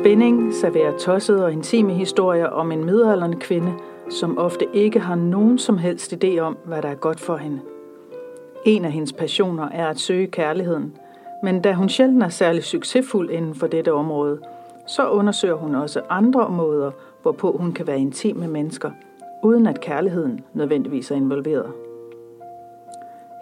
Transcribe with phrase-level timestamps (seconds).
[0.00, 3.74] Spænding serverer tossede og intime historier om en midaldrende kvinde,
[4.10, 7.60] som ofte ikke har nogen som helst idé om, hvad der er godt for hende.
[8.64, 10.96] En af hendes passioner er at søge kærligheden,
[11.42, 14.40] men da hun sjældent er særlig succesfuld inden for dette område,
[14.86, 16.90] så undersøger hun også andre måder,
[17.22, 18.90] hvorpå hun kan være intim med mennesker,
[19.42, 21.72] uden at kærligheden nødvendigvis er involveret.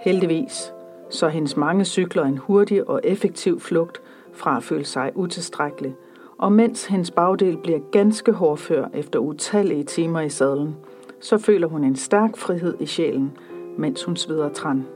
[0.05, 0.73] Heldigvis
[1.11, 4.03] så hendes mange cykler en hurtig og effektiv flugt
[4.33, 5.95] fra at føle sig utilstrækkelig,
[6.39, 10.77] og mens hendes bagdel bliver ganske hårdfør efter utallige timer i sadlen,
[11.21, 13.39] så føler hun en stærk frihed i sjælen,
[13.77, 14.87] mens hun sveder træn.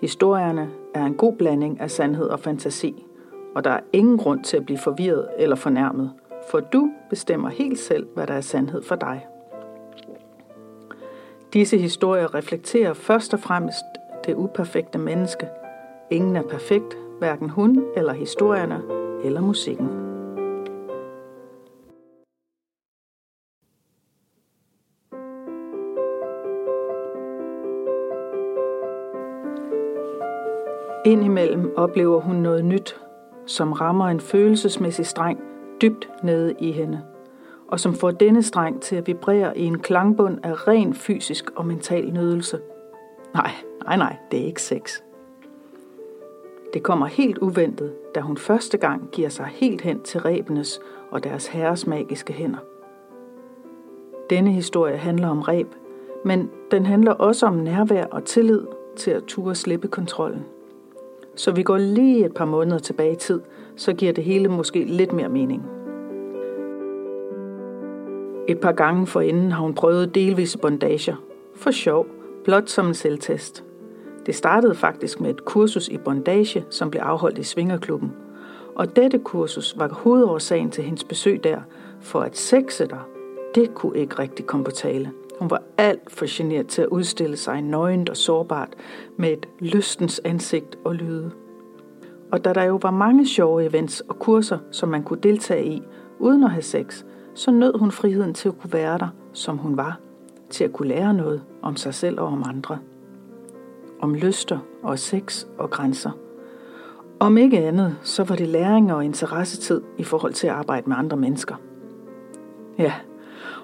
[0.00, 3.06] Historierne er en god blanding af sandhed og fantasi,
[3.54, 6.12] og der er ingen grund til at blive forvirret eller fornærmet,
[6.50, 9.26] for du bestemmer helt selv, hvad der er sandhed for dig.
[11.52, 13.84] Disse historier reflekterer først og fremmest
[14.26, 15.48] det uperfekte menneske.
[16.10, 19.88] Ingen er perfekt, hverken hun eller historierne eller musikken.
[31.06, 33.00] Indimellem oplever hun noget nyt,
[33.46, 35.40] som rammer en følelsesmæssig streng
[35.82, 37.02] dybt nede i hende,
[37.68, 41.66] og som får denne streng til at vibrere i en klangbund af ren fysisk og
[41.66, 42.58] mental nydelse.
[43.34, 43.50] Nej,
[43.84, 45.03] nej, nej, det er ikke sex.
[46.74, 50.80] Det kommer helt uventet, da hun første gang giver sig helt hen til rebenes
[51.10, 52.58] og deres herres magiske hænder.
[54.30, 55.66] Denne historie handler om reb,
[56.24, 58.62] men den handler også om nærvær og tillid
[58.96, 60.44] til at ture slippe kontrollen.
[61.36, 63.40] Så vi går lige et par måneder tilbage i tid,
[63.76, 65.62] så giver det hele måske lidt mere mening.
[68.48, 71.16] Et par gange forinden har hun prøvet delvise bondager.
[71.54, 72.06] For sjov,
[72.44, 73.64] blot som en selvtest.
[74.26, 78.12] Det startede faktisk med et kursus i bondage, som blev afholdt i Svingerklubben.
[78.74, 81.58] Og dette kursus var hovedårsagen til hendes besøg der,
[82.00, 83.08] for at sexe der,
[83.54, 85.10] det kunne ikke rigtig komme på tale.
[85.38, 88.68] Hun var alt for generet til at udstille sig nøgent og sårbart
[89.16, 91.30] med et lystens ansigt og lyde.
[92.32, 95.82] Og da der jo var mange sjove events og kurser, som man kunne deltage i,
[96.18, 99.76] uden at have sex, så nød hun friheden til at kunne være der, som hun
[99.76, 100.00] var,
[100.50, 102.78] til at kunne lære noget om sig selv og om andre
[104.04, 106.10] om lyster og sex og grænser.
[107.20, 110.96] Om ikke andet, så var det læring og interessetid i forhold til at arbejde med
[110.96, 111.54] andre mennesker.
[112.78, 112.92] Ja,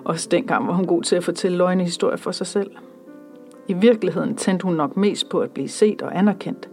[0.05, 2.71] også dengang var hun god til at fortælle løgnehistorier for sig selv.
[3.69, 6.69] I virkeligheden tændte hun nok mest på at blive set og anerkendt.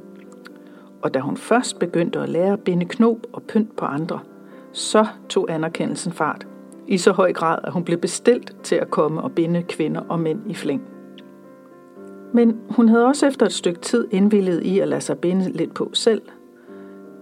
[1.02, 4.20] Og da hun først begyndte at lære at binde knop og pynt på andre,
[4.72, 6.48] så tog anerkendelsen fart.
[6.88, 10.20] I så høj grad, at hun blev bestilt til at komme og binde kvinder og
[10.20, 10.97] mænd i flæng.
[12.38, 15.74] Men hun havde også efter et stykke tid indvillet i at lade sig binde lidt
[15.74, 16.22] på selv.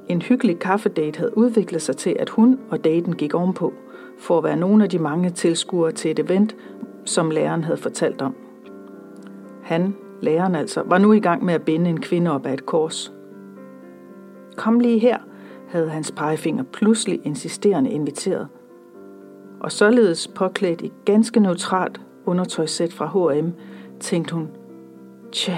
[0.10, 3.74] En hyggelig kaffedate havde udviklet sig til, at hun og daten gik ovenpå,
[4.18, 6.56] for at være nogle af de mange tilskuere til et event,
[7.06, 8.36] som læreren havde fortalt om.
[9.64, 12.66] Han, læreren altså, var nu i gang med at binde en kvinde op af et
[12.66, 13.14] kors.
[14.58, 15.18] Kom lige her,
[15.68, 18.48] havde hans pegefinger pludselig insisterende inviteret.
[19.60, 23.50] Og således påklædt i ganske neutralt undertøjssæt fra H&M,
[24.00, 24.50] tænkte hun,
[25.36, 25.58] Tja,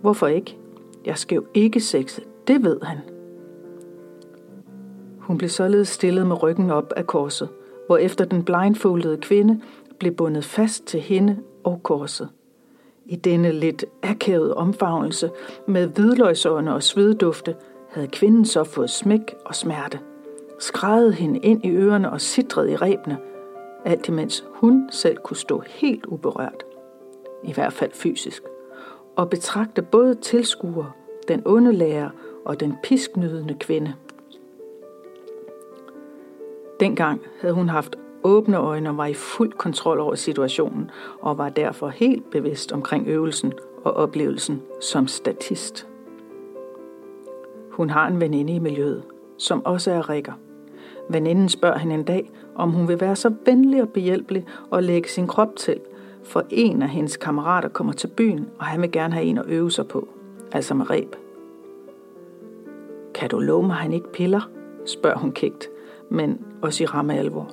[0.00, 0.58] hvorfor ikke?
[1.04, 2.98] Jeg skal jo ikke sexe, det ved han.
[5.18, 7.48] Hun blev således stillet med ryggen op af korset,
[7.86, 9.60] hvor efter den blindfoldede kvinde
[9.98, 12.28] blev bundet fast til hende og korset.
[13.06, 15.30] I denne lidt akavede omfavnelse
[15.66, 17.54] med hvidløgsårene og sveddufte
[17.90, 20.00] havde kvinden så fået smæk og smerte.
[20.58, 23.18] Skrædede hende ind i ørerne og sidrede i rebene,
[23.84, 26.64] alt imens hun selv kunne stå helt uberørt.
[27.44, 28.42] I hvert fald fysisk
[29.16, 30.96] og betragte både tilskuer,
[31.28, 32.10] den onde lærer
[32.44, 33.94] og den pisknydende kvinde.
[36.80, 41.48] Dengang havde hun haft åbne øjne og var i fuld kontrol over situationen, og var
[41.48, 43.52] derfor helt bevidst omkring øvelsen
[43.84, 45.88] og oplevelsen som statist.
[47.70, 49.02] Hun har en veninde i miljøet,
[49.38, 50.32] som også er rikker.
[51.08, 55.08] Veninden spørger hende en dag, om hun vil være så venlig og behjælpelig og lægge
[55.08, 55.80] sin krop til,
[56.24, 59.44] for en af hendes kammerater kommer til byen, og han vil gerne have en at
[59.46, 60.08] øve sig på,
[60.52, 61.16] altså med reb.
[63.14, 64.50] Kan du love mig, at han ikke piller?
[64.84, 65.68] spørger hun kægt,
[66.08, 67.50] men også i ramme alvor.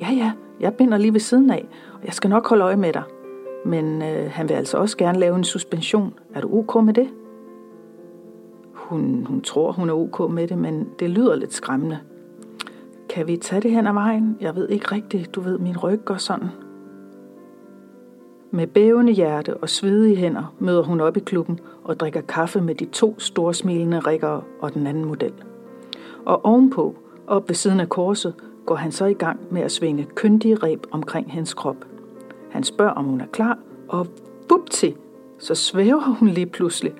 [0.00, 2.92] Ja, ja, jeg binder lige ved siden af, og jeg skal nok holde øje med
[2.92, 3.02] dig.
[3.64, 6.14] Men øh, han vil altså også gerne lave en suspension.
[6.34, 7.08] Er du ok med det?
[8.74, 11.98] Hun, hun tror, hun er ok med det, men det lyder lidt skræmmende.
[13.08, 14.36] Kan vi tage det hen ad vejen?
[14.40, 15.34] Jeg ved ikke rigtigt.
[15.34, 16.48] Du ved, min ryg går sådan.
[18.50, 22.74] Med bævende hjerte og svedige hænder møder hun op i klubben og drikker kaffe med
[22.74, 25.32] de to storsmilende rikkere og den anden model.
[26.24, 26.96] Og ovenpå
[27.30, 28.34] Op ved siden af korset
[28.66, 31.76] går han så i gang med at svinge kyndige reb omkring hendes krop.
[32.50, 33.58] Han spørger, om hun er klar,
[33.88, 34.06] og
[34.48, 34.96] bupti,
[35.38, 36.92] så svæver hun lige pludselig.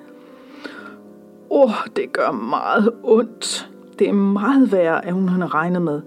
[1.49, 3.69] Åh, oh, det gør meget ondt.
[3.99, 6.01] Det er meget værre, end hun har regnet med.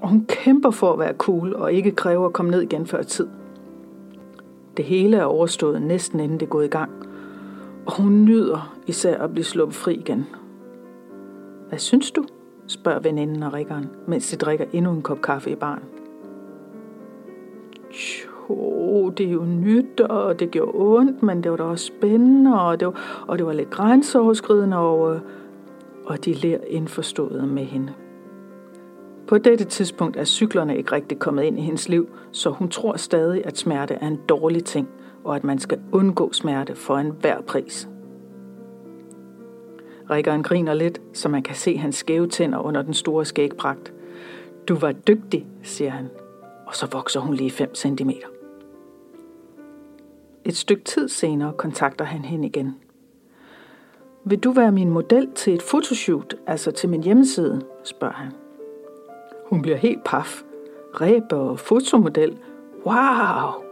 [0.00, 3.02] Og hun kæmper for at være cool og ikke kræver at komme ned igen før
[3.02, 3.26] tid.
[4.78, 6.90] Det hele er overstået næsten inden det er gået i gang.
[7.86, 10.26] Og hun nyder især at blive sluppet fri igen.
[11.68, 12.24] Hvad synes du?
[12.66, 15.82] spørger veninden og rikkeren, mens de drikker endnu en kop kaffe i baren.
[18.50, 22.60] Jo, det er jo nyt, og det gjorde ondt, men det var da også spændende,
[22.60, 25.20] og det var, og det var lidt grænseoverskridende, og, øh,
[26.06, 27.92] og de ler indforstået med hende.
[29.28, 32.96] På dette tidspunkt er cyklerne ikke rigtig kommet ind i hendes liv, så hun tror
[32.96, 34.88] stadig, at smerte er en dårlig ting,
[35.24, 37.88] og at man skal undgå smerte for enhver pris.
[40.10, 43.92] Rikkeren griner lidt, så man kan se hans skæve tænder under den store skægpragt.
[44.68, 46.08] Du var dygtig, siger han,
[46.66, 48.10] og så vokser hun lige 5 cm.
[50.44, 52.76] Et stykke tid senere kontakter han hende igen.
[54.24, 58.32] Vil du være min model til et fotoshoot, altså til min hjemmeside, spørger han.
[59.48, 60.42] Hun bliver helt paf.
[61.00, 62.38] Ræber og fotomodel.
[62.86, 63.64] Wow!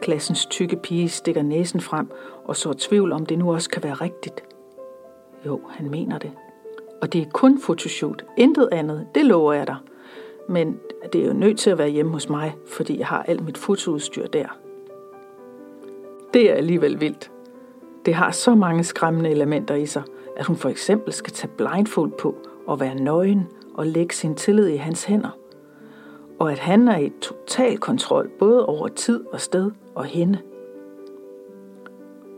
[0.00, 2.10] Klassens tykke pige stikker næsen frem
[2.44, 4.44] og så tvivl om det nu også kan være rigtigt.
[5.46, 6.32] Jo, han mener det.
[7.02, 9.76] Og det er kun fotoshoot, intet andet, det lover jeg dig.
[10.48, 10.80] Men
[11.12, 13.58] det er jo nødt til at være hjemme hos mig, fordi jeg har alt mit
[13.58, 14.58] fotoudstyr der.
[16.34, 17.30] Det er alligevel vildt.
[18.06, 20.02] Det har så mange skræmmende elementer i sig,
[20.36, 22.34] at hun for eksempel skal tage blindfold på
[22.68, 25.38] og være nøgen og lægge sin tillid i hans hænder.
[26.38, 30.38] Og at han er i total kontrol både over tid og sted og hende.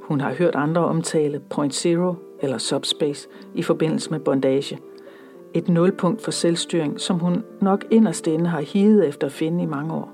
[0.02, 4.78] Hun har hørt andre omtale Point Zero eller Subspace i forbindelse med bondage.
[5.54, 9.66] Et nulpunkt for selvstyring, som hun nok inderst inde har higet efter at finde i
[9.66, 10.10] mange år.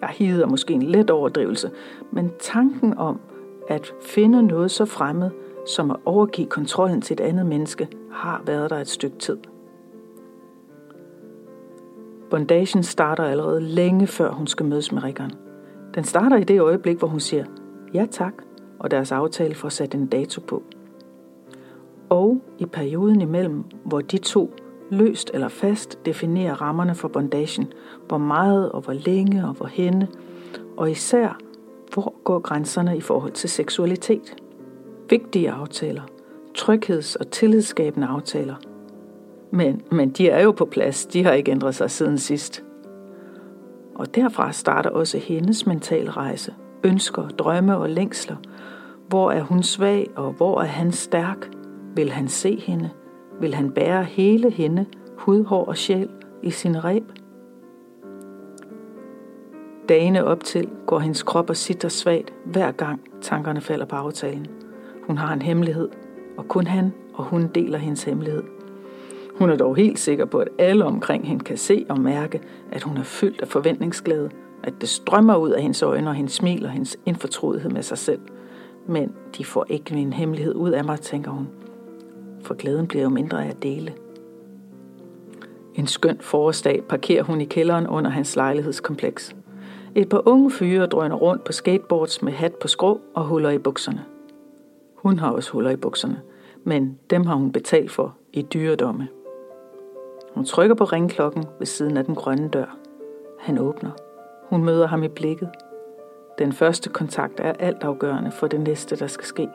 [0.00, 1.70] Jeg higet er måske en let overdrivelse,
[2.10, 3.20] men tanken om
[3.68, 5.30] at finde noget så fremmed
[5.68, 9.36] som at overgive kontrollen til et andet menneske har været der et stykke tid.
[12.30, 15.32] Bondagen starter allerede længe før hun skal mødes med Rikkeren.
[15.94, 17.44] Den starter i det øjeblik, hvor hun siger
[17.94, 18.32] ja tak,
[18.78, 20.62] og deres aftale får sat en dato på.
[22.08, 24.54] Og i perioden imellem, hvor de to
[24.90, 27.72] løst eller fast definerer rammerne for bondagen,
[28.08, 30.08] hvor meget og hvor længe og hvor henne,
[30.76, 31.38] og især,
[31.94, 34.36] hvor går grænserne i forhold til seksualitet.
[35.10, 36.02] Vigtige aftaler,
[36.54, 38.54] trygheds- og tillidsskabende aftaler,
[39.50, 41.06] men, men de er jo på plads.
[41.06, 42.64] De har ikke ændret sig siden sidst.
[43.94, 46.54] Og derfra starter også hendes mentale rejse.
[46.84, 48.36] Ønsker, drømme og længsler.
[49.08, 51.50] Hvor er hun svag, og hvor er han stærk?
[51.94, 52.90] Vil han se hende?
[53.40, 56.08] Vil han bære hele hende, hud, hår og sjæl,
[56.42, 57.04] i sin reb?
[59.88, 64.46] Dagene op til går hendes krop og sitter svagt, hver gang tankerne falder på aftalen.
[65.08, 65.88] Hun har en hemmelighed,
[66.36, 68.42] og kun han og hun deler hendes hemmelighed.
[69.38, 72.40] Hun er dog helt sikker på, at alle omkring hende kan se og mærke,
[72.72, 74.30] at hun er fyldt af forventningsglæde,
[74.62, 77.98] at det strømmer ud af hendes øjne og hendes smil og hendes indfortrolighed med sig
[77.98, 78.20] selv.
[78.86, 81.48] Men de får ikke min hemmelighed ud af mig, tænker hun.
[82.42, 83.92] For glæden bliver jo mindre af at dele.
[85.74, 89.36] En skøn forårsdag parkerer hun i kælderen under hans lejlighedskompleks.
[89.94, 93.58] Et par unge fyre drøner rundt på skateboards med hat på skrå og huller i
[93.58, 94.04] bukserne.
[95.02, 96.20] Hun har også huller i bukserne,
[96.64, 99.08] men dem har hun betalt for i dyredomme.
[100.34, 102.76] Hun trykker på ringklokken ved siden af den grønne dør.
[103.38, 103.90] Han åbner.
[104.42, 105.50] Hun møder ham i blikket.
[106.38, 109.48] Den første kontakt er altafgørende for det næste, der skal ske.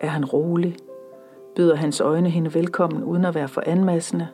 [0.00, 0.76] Er han rolig?
[1.56, 4.28] Byder hans øjne hende velkommen uden at være for anmassende?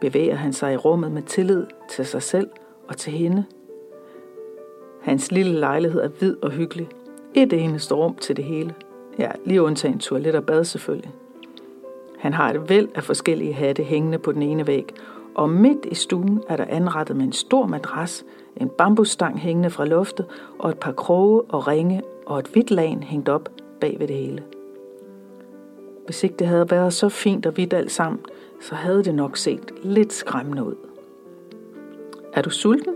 [0.00, 2.50] Bevæger han sig i rummet med tillid til sig selv
[2.88, 3.44] og til hende?
[5.00, 6.88] Hans lille lejlighed er hvid og hyggelig.
[7.34, 8.74] Et eneste rum til det hele.
[9.20, 11.10] Ja, lige undtagen toilet og bad selvfølgelig.
[12.18, 14.94] Han har et væld af forskellige hatte hængende på den ene væg,
[15.34, 18.24] og midt i stuen er der anrettet med en stor madras,
[18.56, 20.26] en bambusstang hængende fra loftet
[20.58, 23.48] og et par kroge og ringe og et hvidt lagen hængt op
[23.80, 24.42] bag ved det hele.
[26.04, 28.20] Hvis ikke det havde været så fint og hvidt alt sammen,
[28.60, 30.74] så havde det nok set lidt skræmmende ud.
[32.32, 32.94] Er du sulten?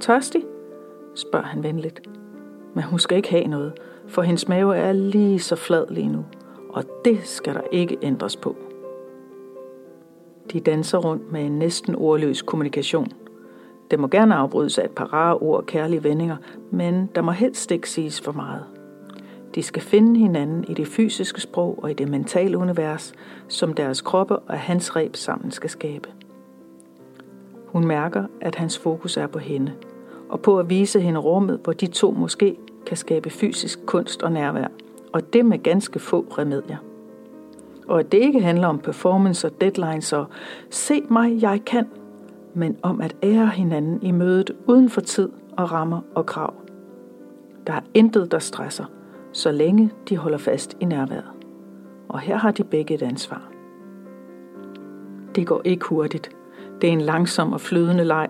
[0.00, 0.44] Tørstig?
[1.14, 2.08] spørger han venligt.
[2.74, 3.72] Men hun skal ikke have noget,
[4.08, 6.24] for hendes mave er lige så flad lige nu,
[6.68, 8.56] og det skal der ikke ændres på.
[10.52, 13.08] De danser rundt med en næsten ordløs kommunikation.
[13.90, 16.36] Det må gerne afbrydes af et par rare ord og kærlige vendinger,
[16.70, 18.64] men der må helst ikke siges for meget.
[19.54, 23.12] De skal finde hinanden i det fysiske sprog og i det mentale univers,
[23.48, 26.08] som deres kroppe og hans reb sammen skal skabe.
[27.66, 29.72] Hun mærker, at hans fokus er på hende,
[30.28, 34.32] og på at vise hende rummet, hvor de to måske kan skabe fysisk kunst og
[34.32, 34.68] nærvær,
[35.12, 36.76] og det med ganske få remedier.
[37.88, 40.26] Og at det ikke handler om performance og deadlines og
[40.70, 41.86] se mig, jeg kan,
[42.54, 46.54] men om at ære hinanden i mødet uden for tid og rammer og krav.
[47.66, 48.84] Der er intet, der stresser,
[49.32, 51.30] så længe de holder fast i nærværet.
[52.08, 53.50] Og her har de begge et ansvar.
[55.34, 56.30] Det går ikke hurtigt.
[56.80, 58.28] Det er en langsom og flydende leg.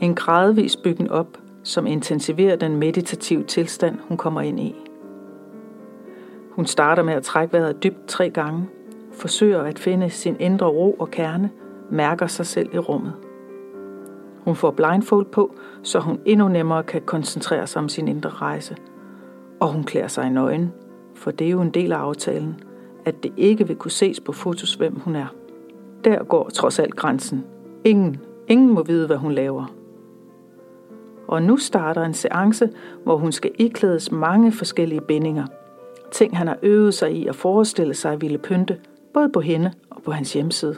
[0.00, 4.74] En gradvis byggen op, som intensiverer den meditative tilstand, hun kommer ind i.
[6.50, 8.68] Hun starter med at trække vejret dybt tre gange,
[9.12, 11.50] forsøger at finde sin indre ro og kerne,
[11.90, 13.12] mærker sig selv i rummet.
[14.44, 18.76] Hun får blindfold på, så hun endnu nemmere kan koncentrere sig om sin indre rejse.
[19.60, 20.72] Og hun klæder sig i nøgen,
[21.14, 22.60] for det er jo en del af aftalen,
[23.04, 25.34] at det ikke vil kunne ses på fotos, hvem hun er.
[26.04, 27.44] Der går trods alt grænsen.
[27.84, 28.16] Ingen,
[28.48, 29.85] ingen må vide, hvad hun laver.
[31.28, 32.70] Og nu starter en seance,
[33.04, 35.46] hvor hun skal iklædes mange forskellige bindinger.
[36.12, 38.78] Ting, han har øvet sig i at forestille sig ville pynte,
[39.14, 40.76] både på hende og på hans hjemmeside.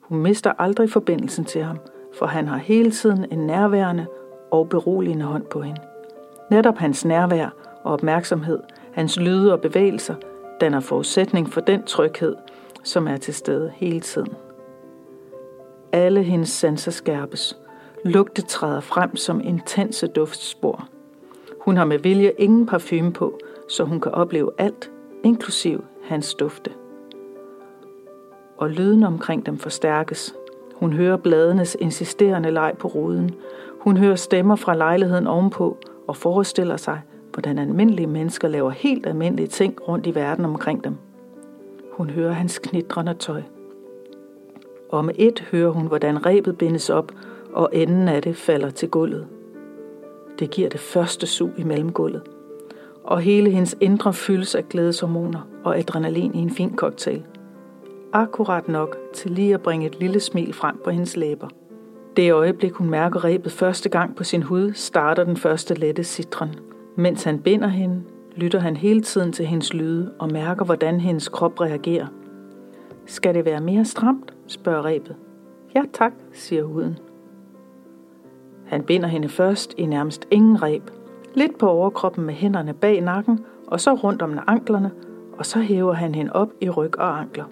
[0.00, 1.78] Hun mister aldrig forbindelsen til ham,
[2.18, 4.06] for han har hele tiden en nærværende
[4.50, 5.80] og beroligende hånd på hende.
[6.50, 8.60] Netop hans nærvær og opmærksomhed,
[8.92, 10.14] hans lyde og bevægelser,
[10.60, 12.36] danner forudsætning for den tryghed,
[12.84, 14.32] som er til stede hele tiden.
[15.92, 17.58] Alle hendes sanser skærpes.
[18.08, 20.88] Lugte træder frem som intense duftspor.
[21.60, 23.38] Hun har med vilje ingen parfume på,
[23.68, 24.90] så hun kan opleve alt,
[25.24, 26.70] inklusiv hans dufte.
[28.56, 30.34] Og lyden omkring dem forstærkes.
[30.74, 33.34] Hun hører bladenes insisterende leg på ruden.
[33.80, 37.00] Hun hører stemmer fra lejligheden ovenpå og forestiller sig,
[37.32, 40.96] hvordan almindelige mennesker laver helt almindelige ting rundt i verden omkring dem.
[41.92, 43.42] Hun hører hans knitrende tøj.
[44.88, 47.12] Og med et hører hun, hvordan rebet bindes op,
[47.58, 49.26] og enden af det falder til gulvet.
[50.38, 52.22] Det giver det første sug i mellemgulvet.
[53.04, 57.22] Og hele hendes indre fyldes af glædeshormoner og adrenalin i en fin cocktail.
[58.12, 61.48] Akkurat nok til lige at bringe et lille smil frem på hendes læber.
[62.16, 66.54] Det øjeblik, hun mærker rebet første gang på sin hud, starter den første lette citron.
[66.96, 68.02] Mens han binder hende,
[68.36, 72.06] lytter han hele tiden til hendes lyde og mærker, hvordan hendes krop reagerer.
[73.06, 74.34] Skal det være mere stramt?
[74.46, 75.16] spørger rebet.
[75.74, 76.98] Ja tak, siger huden.
[78.68, 80.82] Han binder hende først i nærmest ingen reb,
[81.34, 84.90] lidt på overkroppen med hænderne bag nakken, og så rundt om anklerne,
[85.38, 87.44] og så hæver han hende op i ryg og ankler.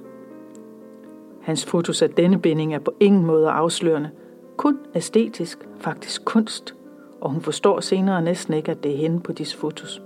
[1.42, 4.10] Hans fotos af denne binding er på ingen måde afslørende,
[4.56, 6.74] kun æstetisk, faktisk kunst,
[7.20, 10.02] og hun forstår senere næsten ikke, at det er hende på disse fotos.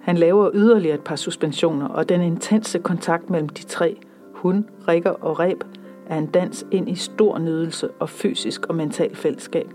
[0.00, 3.96] Han laver yderligere et par suspensioner, og den intense kontakt mellem de tre,
[4.32, 5.64] hun, Rikker og Reb,
[6.06, 9.72] er en dans ind i stor nydelse og fysisk og mental fællesskab.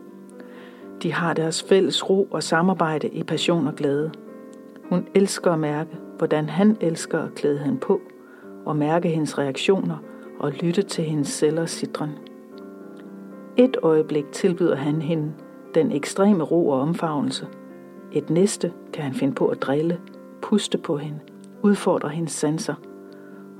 [1.03, 4.11] De har deres fælles ro og samarbejde i passion og glæde.
[4.89, 8.01] Hun elsker at mærke, hvordan han elsker at klæde hende på,
[8.65, 9.97] og mærke hendes reaktioner
[10.39, 12.11] og lytte til hendes celler sidren.
[13.57, 15.33] Et øjeblik tilbyder han hende
[15.75, 17.47] den ekstreme ro og omfavnelse.
[18.11, 19.99] Et næste kan han finde på at drille,
[20.41, 21.19] puste på hende,
[21.63, 22.75] udfordre hendes sanser,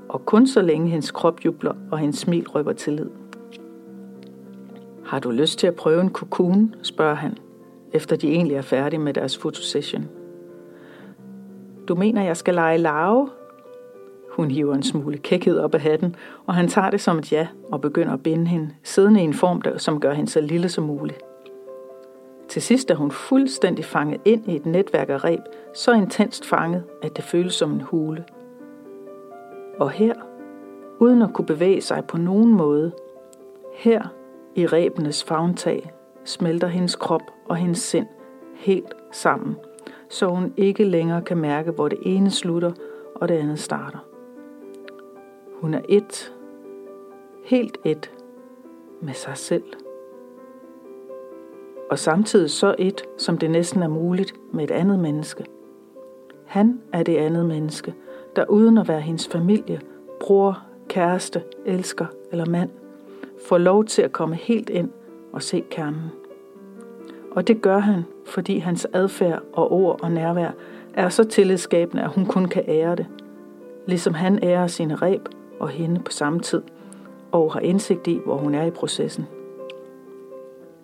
[0.08, 3.10] og kun så længe hendes krop jubler og hendes smil røber tillid.
[5.04, 7.38] Har du lyst til at prøve en kokon, spørger han,
[7.92, 10.08] efter de egentlig er færdige med deres fotosession.
[11.88, 13.28] Du mener, jeg skal lege larve?
[14.30, 17.48] Hun hiver en smule kækhed op af hatten, og han tager det som et ja
[17.72, 20.68] og begynder at binde hende, siddende i en form, der, som gør hende så lille
[20.68, 21.18] som muligt.
[22.48, 25.40] Til sidst er hun fuldstændig fanget ind i et netværk af reb,
[25.74, 28.24] så intenst fanget, at det føles som en hule.
[29.78, 30.14] Og her,
[30.98, 32.92] uden at kunne bevæge sig på nogen måde,
[33.74, 34.14] her
[34.54, 35.92] i rebenes fagntag,
[36.24, 38.06] smelter hendes krop og hendes sind
[38.54, 39.56] helt sammen,
[40.08, 42.72] så hun ikke længere kan mærke, hvor det ene slutter
[43.14, 43.98] og det andet starter.
[45.60, 46.34] Hun er et,
[47.44, 48.12] helt et
[49.00, 49.64] med sig selv
[51.90, 55.44] og samtidig så et, som det næsten er muligt med et andet menneske.
[56.46, 57.94] Han er det andet menneske,
[58.36, 59.80] der uden at være hendes familie,
[60.20, 62.70] bror, kæreste, elsker eller mand,
[63.48, 64.90] får lov til at komme helt ind
[65.32, 66.12] og se kernen.
[67.30, 70.50] Og det gør han, fordi hans adfærd og ord og nærvær
[70.94, 73.06] er så tillidsskabende, at hun kun kan ære det.
[73.86, 75.28] Ligesom han ærer sine reb
[75.60, 76.62] og hende på samme tid,
[77.32, 79.26] og har indsigt i, hvor hun er i processen.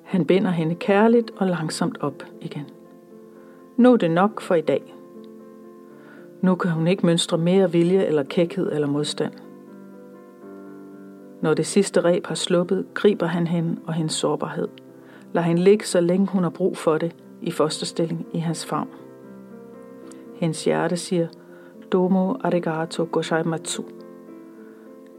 [0.03, 2.67] Han binder hende kærligt og langsomt op igen.
[3.77, 4.95] Nu er det nok for i dag.
[6.45, 9.33] Nu kan hun ikke mønstre mere vilje eller kækhed eller modstand.
[11.43, 14.69] Når det sidste reb har sluppet, griber han hende og hendes sårbarhed.
[15.33, 18.89] Lad hende ligge, så længe hun har brug for det, i fosterstilling i hans favn.
[20.35, 21.29] Hendes hjerte siger,
[21.93, 23.83] Domo arigato gozaimatsu.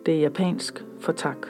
[0.05, 1.47] Det er japansk for tak.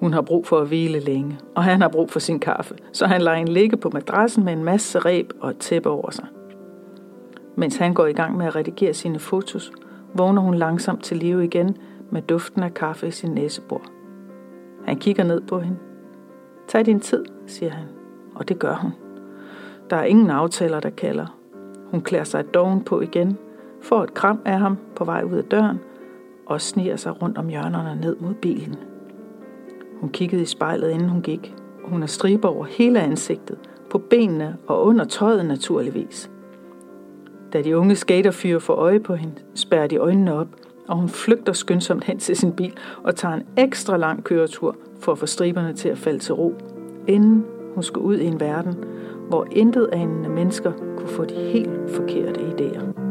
[0.00, 3.06] Hun har brug for at hvile længe, og han har brug for sin kaffe, så
[3.06, 6.26] han lader hende ligge på madrassen med en masse reb og et tæppe over sig.
[7.56, 9.72] Mens han går i gang med at redigere sine fotos,
[10.14, 11.76] vågner hun langsomt til live igen
[12.10, 13.82] med duften af kaffe i sin næsebor.
[14.84, 15.78] Han kigger ned på hende.
[16.68, 17.86] Tag din tid, siger han,
[18.34, 18.92] og det gør hun.
[19.90, 21.38] Der er ingen aftaler, der kalder.
[21.90, 23.38] Hun klæder sig doven på igen,
[23.82, 25.80] får et kram af ham på vej ud af døren
[26.46, 28.76] og sniger sig rundt om hjørnerne ned mod bilen.
[30.00, 31.54] Hun kiggede i spejlet, inden hun gik.
[31.84, 33.58] Hun har striber over hele ansigtet,
[33.90, 36.30] på benene og under tøjet naturligvis.
[37.52, 40.48] Da de unge skaterfyre får øje på hende, spærrer de øjnene op,
[40.88, 42.72] og hun flygter skyndsomt hen til sin bil
[43.02, 46.54] og tager en ekstra lang køretur for at få striberne til at falde til ro,
[47.06, 48.74] inden hun skal ud i en verden,
[49.28, 53.05] hvor intet anende mennesker kunne få de helt forkerte idéer.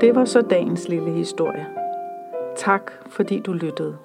[0.00, 1.66] Det var så dagens lille historie.
[2.56, 3.96] Tak fordi du lyttede.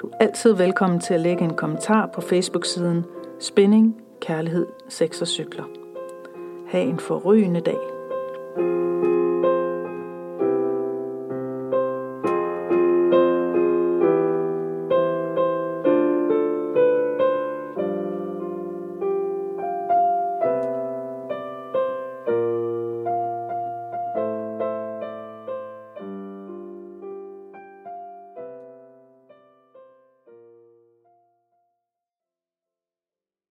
[0.00, 3.04] Du er altid velkommen til at lægge en kommentar på Facebook-siden
[3.40, 5.64] Spænding, Kærlighed, Sex og Cykler.
[6.68, 7.78] Ha' en forrygende dag.